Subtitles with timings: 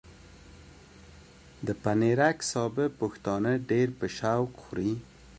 [1.65, 4.91] د پنېرک سابه پښتانه ډېر په شوق خوري۔